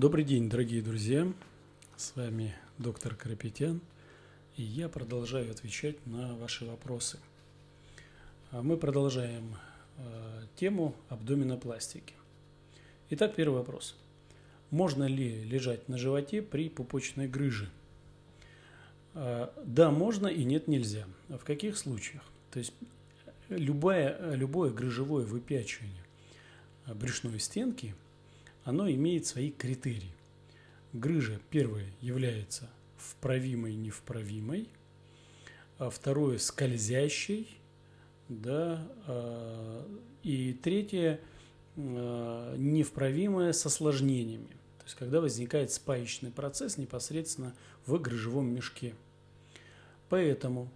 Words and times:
Добрый 0.00 0.24
день, 0.24 0.48
дорогие 0.48 0.80
друзья. 0.80 1.30
С 1.98 2.16
вами 2.16 2.54
доктор 2.78 3.14
Карапетян, 3.14 3.82
и 4.56 4.62
я 4.62 4.88
продолжаю 4.88 5.50
отвечать 5.50 6.06
на 6.06 6.36
ваши 6.36 6.64
вопросы. 6.64 7.18
А 8.50 8.62
Мы 8.62 8.78
продолжаем 8.78 9.56
э, 9.98 10.44
тему 10.56 10.94
абдоминопластики. 11.10 12.14
Итак, 13.10 13.34
первый 13.34 13.56
вопрос. 13.56 13.94
Можно 14.70 15.04
ли 15.04 15.44
лежать 15.44 15.86
на 15.86 15.98
животе 15.98 16.40
при 16.40 16.70
пупочной 16.70 17.28
грыже? 17.28 17.68
Э, 19.12 19.48
Да, 19.66 19.90
можно 19.90 20.28
и 20.28 20.44
нет, 20.44 20.66
нельзя. 20.66 21.04
А 21.28 21.36
В 21.36 21.44
каких 21.44 21.76
случаях? 21.76 22.22
То 22.52 22.58
есть 22.58 22.72
любое, 23.50 24.34
любое 24.34 24.70
грыжевое 24.70 25.26
выпячивание 25.26 26.02
брюшной 26.86 27.38
стенки, 27.38 27.94
оно 28.64 28.90
имеет 28.90 29.26
свои 29.26 29.50
критерии. 29.50 30.14
Грыжа, 30.92 31.40
первое, 31.50 31.86
является 32.00 32.68
вправимой, 32.96 33.74
невправимой, 33.74 34.68
а 35.78 35.90
второе, 35.90 36.38
скользящей, 36.38 37.48
да, 38.28 38.86
а, 39.06 39.86
и 40.22 40.52
третье, 40.52 41.20
а, 41.76 42.56
невправимое 42.56 43.52
с 43.52 43.64
осложнениями. 43.64 44.48
То 44.78 44.84
есть, 44.84 44.96
когда 44.96 45.20
возникает 45.20 45.72
спаечный 45.72 46.30
процесс 46.30 46.76
непосредственно 46.76 47.54
в 47.86 47.96
грыжевом 47.98 48.52
мешке. 48.52 48.94
Поэтому 50.08 50.70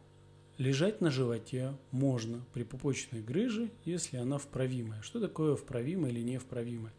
Лежать 0.56 1.00
на 1.00 1.10
животе 1.10 1.74
можно 1.90 2.44
при 2.52 2.62
пупочной 2.62 3.20
грыже, 3.20 3.70
если 3.84 4.18
она 4.18 4.38
вправимая. 4.38 5.02
Что 5.02 5.18
такое 5.18 5.56
вправимая 5.56 6.12
или 6.12 6.20
невправимая? 6.20 6.92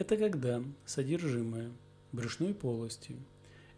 Это 0.00 0.16
когда 0.16 0.64
содержимое 0.86 1.72
брюшной 2.12 2.54
полости 2.54 3.16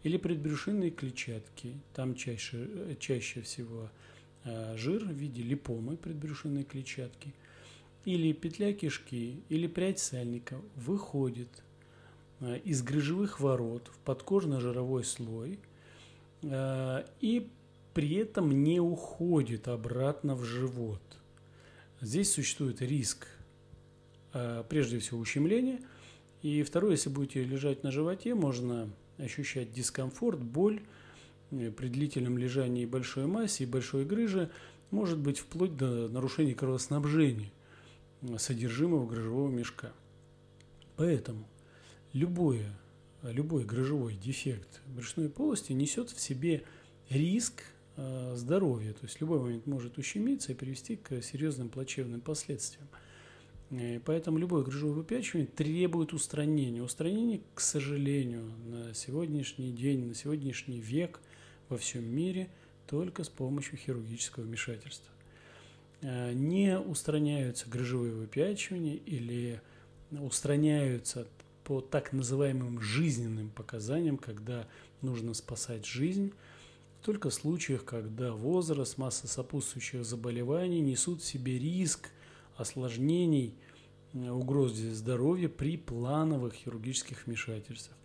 или 0.03 0.15
предбрюшинной 0.15 0.89
клетчатки, 0.89 1.73
там 1.93 2.15
чаще, 2.15 2.95
чаще 2.97 3.41
всего 3.41 3.89
э, 4.45 4.77
жир 4.77 5.03
в 5.03 5.11
виде 5.11 5.43
липомы 5.43 5.97
предбрюшинной 5.97 6.63
клетчатки, 6.63 7.33
или 8.05 8.31
петля 8.31 8.71
кишки, 8.71 9.43
или 9.49 9.67
прядь 9.67 9.99
сальника 9.99 10.61
выходит 10.77 11.49
э, 12.39 12.57
из 12.59 12.81
грыжевых 12.83 13.41
ворот 13.41 13.89
в 13.89 13.99
подкожно-жировой 14.05 15.03
слой 15.03 15.59
э, 16.41 17.05
и 17.19 17.49
при 17.93 18.15
этом 18.15 18.63
не 18.63 18.79
уходит 18.79 19.67
обратно 19.67 20.35
в 20.35 20.45
живот. 20.45 21.03
Здесь 21.99 22.31
существует 22.31 22.81
риск, 22.81 23.27
э, 24.31 24.63
прежде 24.69 24.99
всего, 24.99 25.19
ущемления. 25.19 25.81
И 26.43 26.61
второе, 26.61 26.91
если 26.91 27.09
будете 27.09 27.43
лежать 27.43 27.83
на 27.83 27.91
животе, 27.91 28.35
можно 28.35 28.89
ощущать 29.17 29.73
дискомфорт, 29.73 30.39
боль 30.39 30.81
э, 31.49 31.71
при 31.71 31.87
длительном 31.87 32.37
лежании 32.37 32.85
большой 32.85 33.25
массе 33.25 33.63
и 33.63 33.67
большой 33.67 34.05
грыже, 34.05 34.51
может 34.91 35.17
быть 35.17 35.39
вплоть 35.39 35.75
до 35.75 36.07
нарушения 36.07 36.53
кровоснабжения 36.53 37.51
содержимого 38.37 39.07
грыжевого 39.07 39.49
мешка. 39.49 39.91
Поэтому 40.97 41.47
любое, 42.13 42.71
любой 43.23 43.63
грыжевой 43.65 44.13
дефект 44.13 44.81
брюшной 44.85 45.29
полости 45.29 45.73
несет 45.73 46.11
в 46.11 46.19
себе 46.19 46.63
риск 47.09 47.63
Э, 47.95 48.33
здоровья. 48.35 48.93
То 48.93 49.03
есть 49.03 49.21
любой 49.21 49.39
момент 49.39 49.67
может 49.67 49.97
ущемиться 49.97 50.51
и 50.51 50.55
привести 50.55 50.95
к 50.95 51.21
серьезным 51.21 51.69
плачевным 51.69 52.21
последствиям. 52.21 52.87
И 53.73 53.99
поэтому 54.05 54.37
любое 54.37 54.63
грыжевое 54.63 54.93
выпячивание 54.93 55.47
требует 55.47 56.13
устранения. 56.13 56.83
Устранение, 56.83 57.41
к 57.55 57.59
сожалению, 57.59 58.51
на 58.67 58.93
сегодняшний 58.93 59.71
день, 59.71 60.05
на 60.05 60.15
сегодняшний 60.15 60.79
век 60.79 61.19
во 61.69 61.77
всем 61.77 62.03
мире 62.03 62.49
только 62.87 63.23
с 63.23 63.29
помощью 63.29 63.77
хирургического 63.77 64.43
вмешательства. 64.43 65.11
Э, 66.01 66.33
не 66.33 66.77
устраняются 66.77 67.67
грыжевые 67.67 68.13
выпячивания 68.13 68.95
или 68.95 69.59
устраняются 70.11 71.27
по 71.63 71.81
так 71.81 72.13
называемым 72.13 72.79
жизненным 72.79 73.49
показаниям, 73.49 74.17
когда 74.17 74.67
нужно 75.01 75.33
спасать 75.33 75.85
жизнь– 75.85 76.31
только 77.03 77.29
в 77.29 77.33
случаях, 77.33 77.83
когда 77.83 78.31
возраст, 78.31 78.97
масса 78.97 79.27
сопутствующих 79.27 80.05
заболеваний 80.05 80.79
несут 80.79 81.21
в 81.21 81.25
себе 81.25 81.59
риск 81.59 82.09
осложнений, 82.55 83.55
э, 84.13 84.29
угроз 84.29 84.73
здоровья 84.73 85.49
при 85.49 85.77
плановых 85.77 86.53
хирургических 86.53 87.25
вмешательствах. 87.25 87.97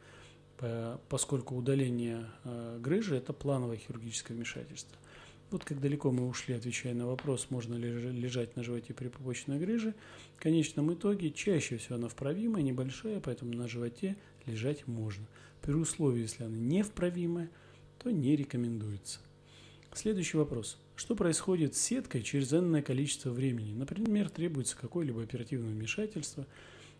Поскольку 1.08 1.54
удаление 1.54 2.26
э, 2.42 2.78
грыжи– 2.80 3.14
это 3.16 3.32
плановое 3.32 3.76
хирургическое 3.76 4.36
вмешательство. 4.36 4.96
Вот 5.52 5.64
как 5.64 5.80
далеко 5.80 6.10
мы 6.10 6.26
ушли, 6.26 6.54
отвечая 6.54 6.94
на 6.94 7.06
вопрос, 7.06 7.46
можно 7.50 7.76
ли 7.76 7.88
лежать 7.88 8.56
на 8.56 8.64
животе 8.64 8.92
при 8.92 9.06
пупочной 9.06 9.60
грыже, 9.60 9.94
в 10.36 10.42
конечном 10.42 10.92
итоге 10.92 11.30
чаще 11.30 11.76
всего 11.76 11.94
она 11.94 12.08
вправимая, 12.08 12.62
небольшая, 12.62 13.20
поэтому 13.20 13.54
на 13.54 13.68
животе 13.68 14.16
лежать 14.46 14.88
можно. 14.88 15.24
При 15.62 15.74
условии, 15.74 16.22
если 16.22 16.42
она 16.42 16.56
невправимая– 16.56 17.50
то 17.98 18.10
не 18.10 18.36
рекомендуется. 18.36 19.20
Следующий 19.92 20.36
вопрос. 20.36 20.78
Что 20.98 21.14
происходит 21.14 21.76
с 21.76 21.80
сеткой 21.80 22.24
через 22.24 22.52
энное 22.52 22.82
количество 22.82 23.30
времени? 23.30 23.72
Например, 23.72 24.28
требуется 24.28 24.76
какое-либо 24.76 25.22
оперативное 25.22 25.72
вмешательство, 25.72 26.44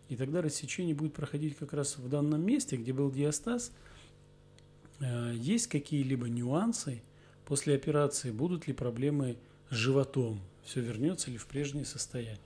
и 0.07 0.15
тогда 0.15 0.41
рассечение 0.41 0.95
будет 0.95 1.13
проходить 1.13 1.57
как 1.57 1.73
раз 1.73 1.97
в 1.97 2.07
данном 2.07 2.41
месте, 2.41 2.77
где 2.77 2.93
был 2.93 3.11
диастаз. 3.11 3.73
Э, 5.01 5.33
есть 5.35 5.67
какие-либо 5.67 6.29
нюансы 6.29 7.01
после 7.43 7.75
операции? 7.75 8.31
Будут 8.31 8.67
ли 8.67 8.73
проблемы 8.73 9.35
с 9.69 9.75
животом? 9.75 10.39
Все 10.63 10.79
вернется 10.79 11.29
ли 11.29 11.37
в 11.37 11.45
прежнее 11.45 11.83
состояние? 11.83 12.39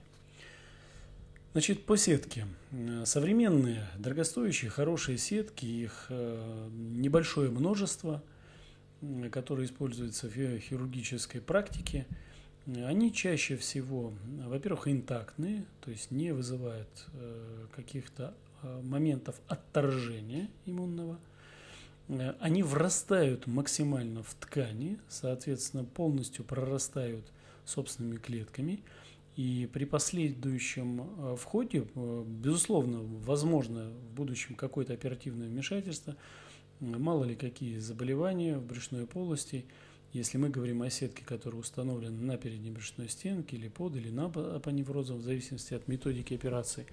Значит, 1.52 1.84
по 1.84 1.96
сетке. 1.96 2.48
Э, 2.72 3.04
современные, 3.06 3.86
дорогостоящие, 3.96 4.72
хорошие 4.72 5.18
сетки, 5.18 5.66
их 5.66 6.06
э, 6.08 6.68
небольшое 6.72 7.48
множество– 7.48 8.24
которые 9.30 9.66
используются 9.66 10.28
в 10.28 10.58
хирургической 10.58 11.40
практике, 11.40 12.06
они 12.66 13.12
чаще 13.12 13.56
всего, 13.56 14.12
во-первых, 14.46 14.88
интактные, 14.88 15.64
то 15.82 15.90
есть 15.90 16.10
не 16.10 16.32
вызывают 16.32 16.88
э, 17.12 17.66
каких-то 17.76 18.34
э, 18.62 18.80
моментов 18.82 19.38
отторжения 19.48 20.48
иммунного. 20.64 21.18
Э, 22.08 22.34
они 22.40 22.62
врастают 22.62 23.46
максимально 23.46 24.22
в 24.22 24.32
ткани, 24.34 24.98
соответственно, 25.08 25.84
полностью 25.84 26.44
прорастают 26.44 27.26
собственными 27.66 28.16
клетками. 28.16 28.82
И 29.36 29.68
при 29.72 29.84
последующем 29.84 31.36
входе, 31.36 31.84
безусловно, 31.94 33.00
возможно 33.26 33.90
в 33.90 34.14
будущем 34.14 34.54
какое-то 34.54 34.92
оперативное 34.94 35.48
вмешательство– 35.48 36.16
мало 36.84 37.24
ли 37.24 37.34
какие 37.34 37.78
заболевания 37.78 38.58
в 38.58 38.64
брюшной 38.64 39.06
полости, 39.06 39.64
если 40.12 40.38
мы 40.38 40.48
говорим 40.48 40.82
о 40.82 40.90
сетке, 40.90 41.24
которая 41.24 41.60
установлена 41.60 42.20
на 42.20 42.36
передней 42.36 42.70
брюшной 42.70 43.08
стенке 43.08 43.56
или 43.56 43.68
под, 43.68 43.96
или 43.96 44.10
на 44.10 44.26
апоневрозом, 44.26 45.18
в 45.18 45.22
зависимости 45.22 45.74
от 45.74 45.88
методики 45.88 46.34
операции. 46.34 46.86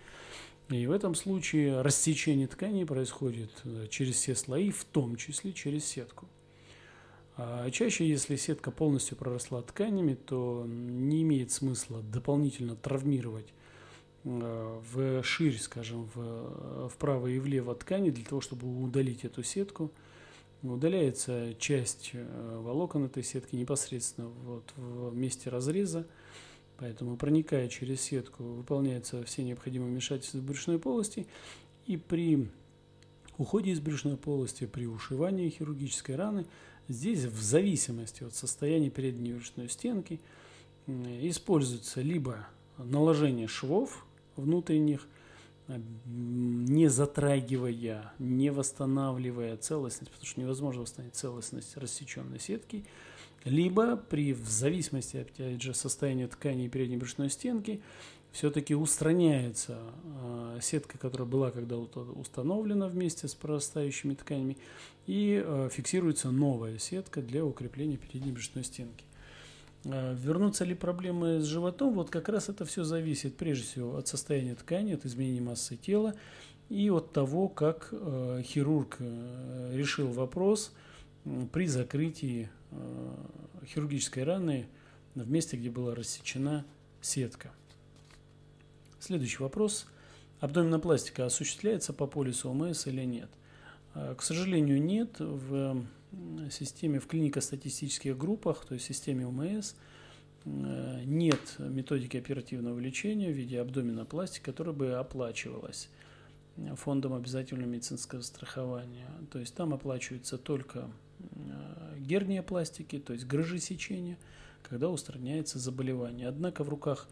И 0.69 0.87
в 0.87 0.91
этом 0.91 1.15
случае 1.15 1.81
рассечение 1.81 2.47
тканей 2.47 2.85
происходит 2.85 3.51
э, 3.65 3.87
через 3.89 4.15
все 4.15 4.35
слои, 4.35 4.71
в 4.71 4.85
том 4.85 5.17
числе 5.17 5.53
через 5.53 5.85
сетку. 5.85 6.27
А 7.37 7.69
чаще, 7.71 8.07
если 8.07 8.35
сетка 8.35 8.71
полностью 8.71 9.17
проросла 9.17 9.61
тканями, 9.61 10.15
то 10.15 10.65
не 10.67 11.23
имеет 11.23 11.51
смысла 11.51 12.01
дополнительно 12.01 12.75
травмировать 12.75 13.47
Э, 13.47 13.60
в 14.23 15.23
ширь, 15.23 15.57
скажем, 15.57 16.09
в, 16.13 16.89
вправо 16.89 17.27
и 17.27 17.39
влево 17.39 17.73
ткани 17.75 18.11
для 18.11 18.23
того, 18.23 18.41
чтобы 18.41 18.67
удалить 18.83 19.25
эту 19.25 19.43
сетку. 19.43 19.91
Удаляется 20.61 21.55
часть 21.57 22.11
э, 22.13 22.59
волокон 22.61 23.05
этой 23.05 23.23
сетки 23.23 23.55
непосредственно 23.55 24.27
вот 24.27 24.71
в 24.77 25.15
месте 25.15 25.49
разреза, 25.49 26.05
поэтому 26.77 27.17
проникая 27.17 27.67
через 27.67 28.01
сетку 28.01 28.43
выполняются 28.43 29.23
все 29.23 29.43
необходимые 29.43 29.91
вмешательства 29.91 30.37
в 30.37 30.43
брюшной 30.43 30.77
полости, 30.77 31.25
и 31.87 31.97
при 31.97 32.47
уходе 33.39 33.71
из 33.71 33.79
брюшной 33.79 34.17
полости, 34.17 34.67
при 34.67 34.85
ушивании 34.85 35.49
хирургической 35.49 36.15
раны, 36.15 36.45
здесь 36.87 37.25
в 37.25 37.41
зависимости 37.41 38.23
от 38.23 38.35
состояния 38.35 38.91
передней 38.91 39.33
брюшной 39.33 39.67
стенки 39.67 40.19
используется 40.85 42.01
либо 42.01 42.47
наложение 42.77 43.47
швов, 43.47 44.05
внутренних, 44.41 45.07
э, 45.67 45.79
не 46.05 46.89
затрагивая, 46.89 48.13
не 48.19 48.51
восстанавливая 48.51 49.57
целостность, 49.57 50.11
потому 50.11 50.27
что 50.27 50.41
невозможно 50.41 50.81
восстановить 50.81 51.15
целостность 51.15 51.77
рассеченной 51.77 52.39
сетки, 52.39 52.85
либо 53.43 53.97
при, 53.97 54.33
в 54.33 54.47
зависимости, 54.47 55.17
опять 55.17 55.61
же, 55.61 55.73
состояния 55.73 56.27
ткани 56.27 56.67
передней 56.67 56.97
брюшной 56.97 57.29
стенки, 57.29 57.81
все-таки 58.31 58.75
устраняется 58.75 59.77
э, 60.03 60.59
сетка, 60.61 60.97
которая 60.97 61.27
была 61.27 61.51
когда-то 61.51 62.01
установлена 62.15 62.87
вместе 62.87 63.27
с 63.27 63.35
прорастающими 63.35 64.13
тканями, 64.13 64.57
и 65.05 65.43
э, 65.43 65.69
фиксируется 65.71 66.31
новая 66.31 66.77
сетка 66.77 67.21
для 67.21 67.43
укрепления 67.43 67.97
передней 67.97 68.31
брюшной 68.31 68.63
стенки. 68.63 69.03
Э, 69.83 70.15
вернутся 70.15 70.63
ли 70.63 70.75
проблемы 70.75 71.41
с 71.41 71.45
животом? 71.45 71.93
Вот 71.93 72.09
как 72.09 72.29
раз 72.29 72.49
это 72.49 72.65
все 72.65 72.83
зависит 72.83 73.37
прежде 73.37 73.65
всего 73.65 73.97
от 73.97 74.07
состояния 74.07 74.55
ткани, 74.55 74.93
от 74.93 75.05
изменения 75.05 75.41
массы 75.41 75.75
тела 75.75 76.15
и 76.69 76.89
от 76.89 77.11
того, 77.11 77.49
как 77.49 77.89
э, 77.91 78.41
хирург 78.43 78.97
э, 78.99 79.71
решил 79.73 80.07
вопрос 80.11 80.73
при 81.51 81.67
закрытии 81.67 82.49
хирургической 83.63 84.23
раны 84.23 84.67
в 85.13 85.29
месте, 85.29 85.55
где 85.55 85.69
была 85.69 85.93
рассечена 85.93 86.65
сетка. 86.99 87.51
Следующий 88.99 89.43
вопрос. 89.43 89.85
Абдоминопластика 90.39 91.27
осуществляется 91.27 91.93
по 91.93 92.07
полису 92.07 92.49
ОМС 92.49 92.87
или 92.87 93.03
нет? 93.03 93.29
К 93.93 94.19
сожалению, 94.21 94.81
нет. 94.81 95.19
В 95.19 95.85
системе, 96.49 96.99
в 96.99 97.07
клинико-статистических 97.07 98.17
группах, 98.17 98.65
то 98.65 98.73
есть 98.73 98.85
системе 98.85 99.25
ОМС, 99.27 99.73
э, 100.45 101.03
нет 101.05 101.39
методики 101.59 102.17
оперативного 102.17 102.79
лечения 102.79 103.31
в 103.31 103.35
виде 103.35 103.59
абдоминопластики, 103.59 104.43
которая 104.43 104.73
бы 104.73 104.93
оплачивалась 104.93 105.89
фондом 106.75 107.13
обязательного 107.13 107.67
медицинского 107.67 108.21
страхования. 108.21 109.09
То 109.31 109.39
есть 109.39 109.55
там 109.55 109.73
оплачивается 109.73 110.37
только 110.37 110.89
э, 111.19 111.97
герния 111.99 112.43
пластики, 112.43 112.99
то 112.99 113.13
есть 113.13 113.25
грыжи 113.25 113.59
сечения, 113.59 114.17
когда 114.63 114.89
устраняется 114.89 115.59
заболевание. 115.59 116.27
Однако 116.27 116.63
в 116.63 116.69
руках 116.69 117.07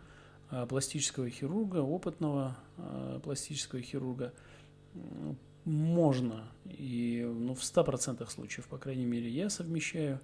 а, 0.51 0.65
пластического 0.65 1.29
хирурга, 1.29 1.77
опытного 1.77 2.57
пластического 3.23 3.81
хирурга, 3.81 4.33
можно, 5.69 6.47
и 6.65 7.23
ну, 7.25 7.53
в 7.53 7.61
100% 7.61 8.29
случаев, 8.29 8.67
по 8.67 8.77
крайней 8.77 9.05
мере, 9.05 9.29
я 9.29 9.49
совмещаю, 9.49 10.19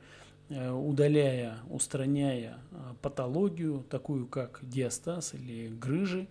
э, 0.50 0.72
удаляя, 0.72 1.58
устраняя 1.70 2.58
а, 2.72 2.96
патологию, 3.02 3.86
такую 3.90 4.28
как 4.28 4.60
диастаз 4.64 5.34
или 5.34 5.68
грыжи, 5.68 6.28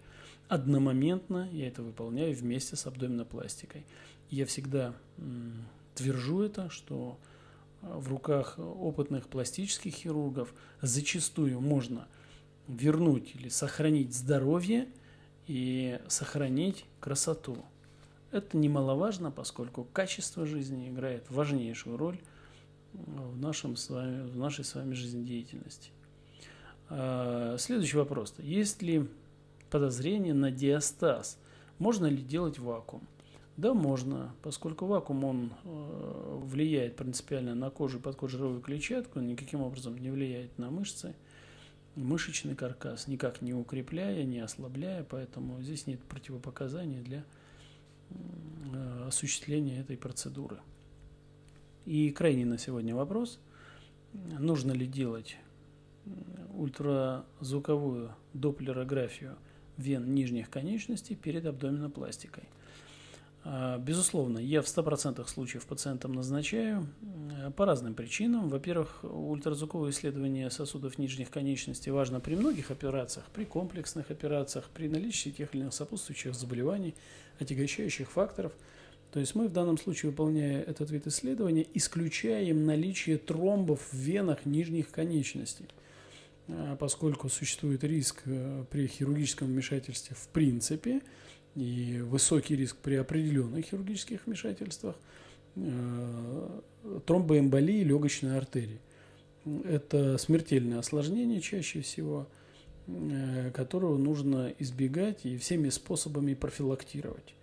одномоментно 0.49 1.49
я 1.52 1.69
это 1.69 1.82
выполняю 1.82 2.34
вместе 2.34 2.76
с 2.76 2.87
абдоминопластикой. 2.87 3.87
Я 4.31 4.46
всегда 4.46 4.94
твержу 5.94 6.43
это, 6.43 6.70
что 6.70 7.19
в 7.82 8.08
руках 8.08 8.58
опытных 8.58 9.28
пластических 9.28 9.93
хирургов 9.93 10.52
зачастую 10.81 11.61
можно– 11.61 12.08
вернуть 12.69 13.34
или 13.34 13.49
сохранить 13.49 14.14
здоровье 14.14 14.88
и 15.46 16.00
сохранить 16.08 16.84
красоту. 17.00 17.64
Это 18.34 18.56
немаловажно, 18.56 19.31
поскольку 19.31 19.86
качество 19.92 20.44
жизни 20.44 20.88
играет 20.88 21.31
важнейшую 21.31 21.96
роль 21.96 22.19
в, 22.92 23.40
нашем 23.40 23.76
с 23.76 23.88
вами, 23.88 24.28
в 24.28 24.36
нашей 24.36 24.64
с 24.64 24.75
вами 24.75 24.94
жизнедеятельности. 24.94 25.90
А, 26.90 27.54
следующий 27.58 27.96
вопрос. 27.96 28.34
Есть 28.38 28.82
ли 28.82 29.08
подозрение 29.70 30.34
на 30.34 30.50
диастаз? 30.50 31.38
Можно 31.78 32.06
ли 32.06 32.22
делать 32.22 32.58
вакуум? 32.58 33.06
Да, 33.56 33.72
можно, 33.72 34.34
поскольку 34.42 34.87
вакуум 34.87 35.25
он 35.25 35.52
э, 35.62 36.38
влияет 36.42 36.96
принципиально 36.96 37.54
на 37.54 37.70
кожу 37.70 37.98
и 37.98 38.02
подкожировую 38.02 38.60
клетчатку, 38.60 39.20
никаким 39.20 39.60
образом 39.60 39.96
не 39.96 40.10
влияет 40.10 40.58
на 40.58 40.70
мышцы– 40.70 41.14
мышечный 41.96 42.54
каркас, 42.54 43.06
никак 43.06 43.42
не 43.42 43.54
укрепляя, 43.54 44.25
не 44.25 44.40
ослабляя, 44.40 45.04
поэтому 45.04 45.62
здесь 45.62 45.87
нет 45.87 46.00
противопоказаний 46.02 47.00
для 47.00 47.19
э, 47.19 47.22
осуществления 49.06 49.80
этой 49.80 49.96
процедуры. 49.96 50.58
И 51.84 52.10
крайний 52.10 52.44
на 52.44 52.58
сегодня 52.58 52.94
вопрос. 52.94 53.40
Нужно 54.12 54.72
ли 54.72 54.86
делать 54.86 55.36
ультразвуковую 56.54 58.14
доплерографию 58.32 59.36
вен 59.76 60.14
нижних 60.14 60.50
конечностей 60.50 61.14
перед 61.14 61.46
абдоминопластикой? 61.46 62.44
А, 63.46 63.76
безусловно, 63.76 64.38
я 64.38 64.62
в 64.62 64.64
100% 64.64 65.26
случаев 65.29 65.67
пациентам 65.67 66.12
назначаю 66.12 66.88
э, 67.02 67.50
по 67.50 67.67
разным 67.67 67.94
причинам. 67.94 68.49
Во-первых, 68.49 69.00
ультразвуковое 69.05 69.91
исследование 69.91 70.50
сосудов 70.50 70.96
нижних 70.96 71.31
конечностей 71.31 71.91
важно 71.91 72.20
при 72.20 72.37
многих 72.37 72.70
операциях, 72.70 73.26
при 73.35 73.44
комплексных 73.44 74.11
операциях, 74.11 74.70
при 74.73 74.88
наличии 74.88 75.29
тех 75.29 75.55
или 75.55 75.61
иных 75.61 75.75
сопутствующих 75.75 76.35
заболеваний, 76.35 76.94
отягощающих 77.38 78.11
факторов. 78.11 78.52
То 79.12 79.20
есть 79.20 79.35
мы 79.35 79.47
в 79.47 79.52
данном 79.52 79.76
случае, 79.76 80.11
выполняя 80.11 80.62
этот 80.62 80.90
вид 80.90 81.06
исследования, 81.06 81.67
исключаем 81.75 82.64
наличие 82.64 83.19
тромбов 83.19 83.93
в 83.93 83.94
венах 83.94 84.47
нижних 84.47 84.90
конечностей 84.90 85.67
а, 86.49 86.76
поскольку 86.76 87.29
существует 87.29 87.85
риск 87.85 88.23
э, 88.25 88.64
при 88.70 88.87
хирургическом 88.87 89.49
вмешательстве 89.49 90.17
в 90.17 90.29
принципе– 90.29 91.02
и 91.54 92.00
высокий 92.02 92.56
риск 92.56 92.76
при 92.76 92.94
определенных 92.94 93.66
хирургических 93.66 94.26
вмешательствах 94.26 94.96
э, 95.56 96.60
тромбоэмболии 97.06 97.84
легочной 97.84 98.36
артерии. 98.36 98.80
Это 99.64 100.18
смертельное 100.18 100.78
осложнение 100.78 101.40
чаще 101.40 101.80
всего, 101.82 102.26
э, 102.86 103.50
которого 103.52 103.96
нужно 103.96 104.52
избегать 104.58 105.24
и 105.24 105.36
всеми 105.36 105.68
способами 105.68 106.34
профилактировать. 106.34 107.34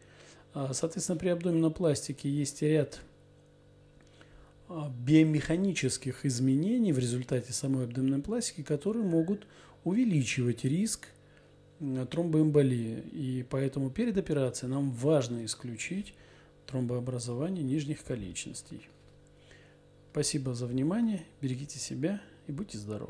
А, 0.54 0.74
соответственно, 0.74 1.18
при 1.18 1.30
абдоминопластике 1.30 2.30
есть 2.30 2.62
ряд 2.62 3.00
а, 4.68 4.92
биомеханических 5.06 6.26
изменений 6.26 6.92
в 6.92 7.00
результате 7.00 7.54
самой 7.54 7.86
абдоминопластики, 7.86 8.62
которые 8.62 9.06
могут 9.06 9.48
увеличивать 9.84 10.66
риск 10.66 11.08
тромбоэмболии. 12.10 13.04
И 13.12 13.46
поэтому 13.50 13.90
перед 13.90 14.18
операцией 14.18 14.72
нам 14.72 14.92
важно 14.92 15.44
исключить 15.46 16.14
тромбообразование 16.68 17.64
нижних 17.64 18.04
конечностей. 18.04 18.88
Спасибо 20.12 20.54
за 20.54 20.68
внимание, 20.68 21.26
берегите 21.42 21.80
себя 21.80 22.22
и 22.48 22.52
будьте 22.52 22.78
здоровы. 22.78 23.10